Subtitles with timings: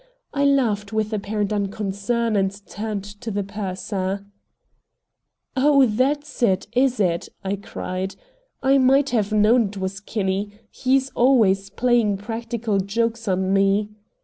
[0.33, 4.25] I laughed with apparent unconcern, and turned to the purser.
[5.55, 8.15] "Oh, that's it, is it?" I cried.
[8.63, 13.89] "I might have known it was Kinney; he's always playing practical jokes on me."